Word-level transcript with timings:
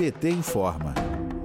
PT 0.00 0.30
informa. 0.30 0.94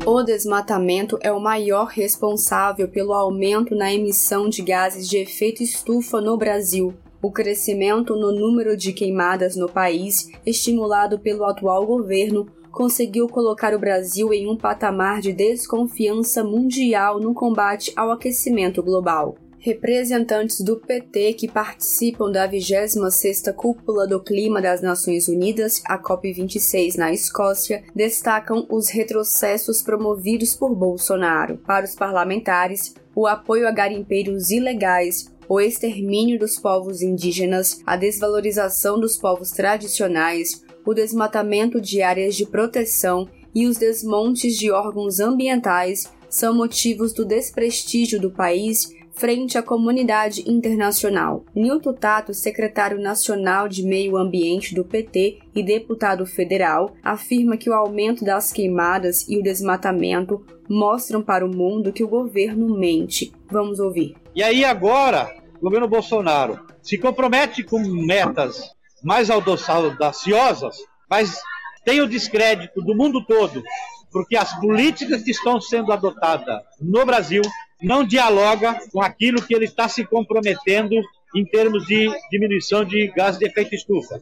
O 0.06 0.24
desmatamento 0.24 1.20
é 1.22 1.30
o 1.30 1.42
maior 1.42 1.88
responsável 1.88 2.88
pelo 2.88 3.12
aumento 3.12 3.76
na 3.76 3.94
emissão 3.94 4.48
de 4.48 4.62
gases 4.62 5.10
de 5.10 5.18
efeito 5.18 5.62
estufa 5.62 6.22
no 6.22 6.38
Brasil. 6.38 6.94
O 7.22 7.30
crescimento 7.30 8.16
no 8.16 8.32
número 8.32 8.78
de 8.78 8.94
queimadas 8.94 9.58
no 9.58 9.68
país, 9.68 10.30
estimulado 10.46 11.20
pelo 11.20 11.44
atual 11.44 11.86
governo, 11.86 12.48
conseguiu 12.72 13.28
colocar 13.28 13.74
o 13.74 13.80
Brasil 13.80 14.34
em 14.34 14.50
um 14.50 14.56
patamar 14.56 15.20
de 15.20 15.34
desconfiança 15.34 16.42
mundial 16.42 17.20
no 17.20 17.34
combate 17.34 17.92
ao 17.94 18.10
aquecimento 18.10 18.82
global. 18.82 19.36
Representantes 19.66 20.62
do 20.62 20.78
PT 20.78 21.34
que 21.34 21.48
participam 21.48 22.32
da 22.32 22.48
26ª 22.48 23.52
Cúpula 23.52 24.06
do 24.06 24.22
Clima 24.22 24.62
das 24.62 24.80
Nações 24.80 25.28
Unidas, 25.28 25.82
a 25.86 25.98
COP26 25.98 26.98
na 26.98 27.12
Escócia, 27.12 27.84
destacam 27.96 28.68
os 28.70 28.90
retrocessos 28.90 29.82
promovidos 29.82 30.54
por 30.54 30.76
Bolsonaro. 30.76 31.58
Para 31.66 31.84
os 31.84 31.96
parlamentares, 31.96 32.94
o 33.16 33.26
apoio 33.26 33.68
a 33.68 33.72
garimpeiros 33.72 34.52
ilegais, 34.52 35.34
o 35.50 35.60
extermínio 35.60 36.38
dos 36.38 36.60
povos 36.60 37.02
indígenas, 37.02 37.82
a 37.88 37.98
desvalorização 37.98 39.00
dos 39.00 39.18
povos 39.18 39.50
tradicionais, 39.50 40.64
o 40.86 40.94
desmatamento 40.94 41.82
de 41.82 42.04
áreas 42.04 42.36
de 42.36 42.46
proteção 42.46 43.28
e 43.56 43.66
os 43.66 43.78
desmontes 43.78 44.60
de 44.60 44.70
órgãos 44.70 45.20
ambientais 45.20 46.14
são 46.30 46.54
motivos 46.54 47.14
do 47.14 47.26
desprestígio 47.26 48.22
do 48.22 48.30
país 48.30 48.94
frente 49.16 49.58
à 49.58 49.64
comunidade 49.64 50.44
internacional. 50.50 51.46
Nilton 51.56 51.94
Tato, 51.94 52.34
secretário 52.34 53.00
nacional 53.00 53.68
de 53.68 53.84
Meio 53.84 54.18
Ambiente 54.18 54.76
do 54.76 54.84
PT 54.84 55.40
e 55.56 55.64
deputado 55.64 56.26
federal, 56.26 56.94
afirma 57.02 57.58
que 57.58 57.70
o 57.70 57.74
aumento 57.74 58.26
das 58.26 58.52
queimadas 58.52 59.28
e 59.28 59.38
o 59.38 59.44
desmatamento 59.44 60.46
mostram 60.70 61.22
para 61.22 61.46
o 61.46 61.50
mundo 61.50 61.94
que 61.94 62.04
o 62.04 62.08
governo 62.08 62.78
mente. 62.78 63.32
Vamos 63.50 63.80
ouvir. 63.80 64.16
E 64.36 64.44
aí 64.44 64.66
agora, 64.66 65.34
o 65.58 65.62
governo 65.62 65.88
Bolsonaro 65.88 66.60
se 66.82 66.98
compromete 66.98 67.64
com 67.64 67.80
metas 67.80 68.76
mais 69.04 69.30
audaciosas, 69.30 70.78
mas 71.10 71.40
tem 71.86 72.02
o 72.02 72.08
descrédito 72.08 72.82
do 72.82 72.96
mundo 72.96 73.24
todo, 73.24 73.64
porque 74.12 74.36
as 74.36 74.60
políticas 74.60 75.24
que 75.24 75.32
estão 75.32 75.62
sendo 75.62 75.92
adotadas 75.92 76.64
no 76.82 77.06
Brasil 77.06 77.44
não 77.82 78.04
dialoga 78.04 78.78
com 78.92 79.02
aquilo 79.02 79.42
que 79.42 79.54
ele 79.54 79.66
está 79.66 79.88
se 79.88 80.06
comprometendo 80.06 80.96
em 81.36 81.46
termos 81.46 81.86
de 81.86 82.10
diminuição 82.32 82.86
de 82.86 83.08
gases 83.16 83.40
de 83.40 83.46
efeito 83.46 83.76
estufa. 83.76 84.22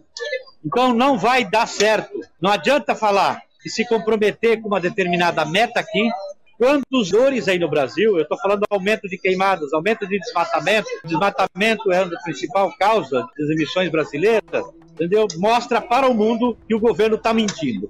Então 0.65 0.93
não 0.93 1.17
vai 1.17 1.45
dar 1.45 1.67
certo. 1.67 2.19
Não 2.41 2.51
adianta 2.51 2.95
falar 2.95 3.41
e 3.65 3.69
se 3.69 3.87
comprometer 3.87 4.61
com 4.61 4.67
uma 4.67 4.79
determinada 4.79 5.45
meta 5.45 5.79
aqui 5.79 6.09
Quantos 6.57 7.09
dores 7.09 7.47
aí 7.47 7.57
no 7.57 7.69
Brasil? 7.69 8.15
Eu 8.15 8.23
estou 8.23 8.37
falando 8.37 8.61
do 8.61 8.67
aumento 8.69 9.07
de 9.09 9.17
queimadas, 9.17 9.73
aumento 9.73 10.07
de 10.07 10.19
desmatamento. 10.19 10.87
Desmatamento 11.03 11.91
é 11.91 12.03
a 12.03 12.21
principal 12.23 12.71
causa 12.77 13.27
das 13.37 13.49
emissões 13.49 13.89
brasileiras, 13.89 14.63
entendeu? 14.91 15.27
Mostra 15.37 15.81
para 15.81 16.07
o 16.07 16.13
mundo 16.13 16.57
que 16.67 16.75
o 16.75 16.79
governo 16.79 17.15
está 17.15 17.33
mentindo. 17.33 17.89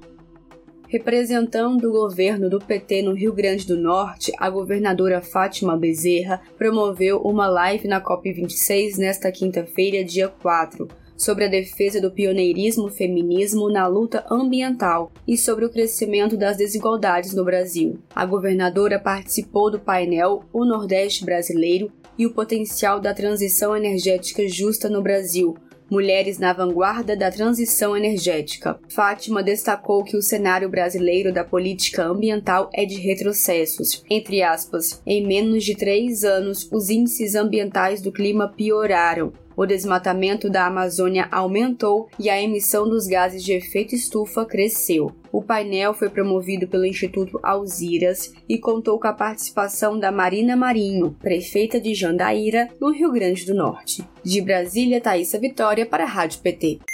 Representando 0.94 1.86
o 1.86 1.92
governo 1.92 2.48
do 2.48 2.60
PT 2.60 3.02
no 3.02 3.14
Rio 3.14 3.34
Grande 3.34 3.66
do 3.66 3.76
Norte, 3.76 4.32
a 4.38 4.48
governadora 4.48 5.24
Fátima 5.24 5.76
Bezerra 5.76 6.40
promoveu 6.56 7.18
uma 7.22 7.48
live 7.48 7.88
na 7.88 8.00
COP26 8.00 8.98
nesta 9.00 9.32
quinta-feira, 9.32 10.04
dia 10.04 10.28
4 10.28 10.88
sobre 11.18 11.46
a 11.46 11.48
defesa 11.48 12.00
do 12.00 12.12
pioneirismo 12.12 12.90
feminismo 12.90 13.72
na 13.72 13.88
luta 13.88 14.24
ambiental 14.30 15.12
e 15.28 15.36
sobre 15.36 15.66
o 15.66 15.70
crescimento 15.70 16.38
das 16.38 16.58
desigualdades 16.58 17.34
no 17.34 17.44
Brasil. 17.44 17.98
A 18.14 18.24
governadora 18.24 19.00
participou 19.00 19.72
do 19.72 19.80
painel 19.80 20.44
O 20.54 20.64
Nordeste 20.64 21.26
Brasileiro 21.26 21.92
e 22.20 22.28
o 22.28 22.34
potencial 22.34 23.00
da 23.00 23.16
transição 23.16 23.76
energética 23.76 24.48
justa 24.48 24.88
no 24.90 25.02
Brasil, 25.02 25.56
Mulheres 25.90 26.40
na 26.40 26.54
Vanguarda 26.54 27.16
da 27.16 27.30
Transição 27.30 27.96
Energética. 27.96 28.80
Fátima 28.90 29.44
destacou 29.44 30.04
que 30.04 30.18
o 30.18 30.22
cenário 30.22 30.70
brasileiro 30.70 31.34
da 31.34 31.44
política 31.44 32.06
ambiental 32.06 32.70
é 32.74 32.86
de 32.86 32.96
retrocessos. 32.96 34.04
Entre 34.10 34.42
aspas, 34.42 35.02
em 35.06 35.26
menos 35.26 35.64
de 35.64 35.76
três 35.76 36.24
anos, 36.24 36.70
os 36.72 36.90
índices 36.90 37.36
ambientais 37.36 38.02
do 38.02 38.12
clima 38.12 38.48
pioraram, 38.48 39.34
o 39.56 39.66
desmatamento 39.66 40.50
da 40.50 40.66
Amazônia 40.66 41.28
aumentou 41.32 42.10
e 42.20 42.30
a 42.30 42.42
emissão 42.42 42.88
dos 42.88 43.08
gases 43.08 43.44
de 43.44 43.54
efeito 43.54 43.96
estufa 43.96 44.46
cresceu. 44.46 45.12
O 45.32 45.42
painel 45.42 45.94
foi 45.94 46.10
promovido 46.10 46.68
pelo 46.68 46.86
Instituto 46.86 47.40
Alziras 47.42 48.34
e 48.48 48.58
contou 48.58 49.00
com 49.00 49.08
a 49.08 49.14
participação 49.14 50.00
da 50.00 50.12
Marina 50.12 50.56
Marinho, 50.56 51.16
prefeita 51.22 51.82
de 51.82 51.94
Jandaíra, 51.94 52.70
no 52.80 52.92
Rio 52.92 53.12
Grande 53.12 53.46
do 53.46 53.54
Norte. 53.54 54.04
De 54.24 54.42
Brasília, 54.42 55.02
Thaisa 55.02 55.40
Vitória 55.40 55.86
para 55.86 56.04
a 56.04 56.08
Rádio 56.08 56.40
PT. 56.40 56.93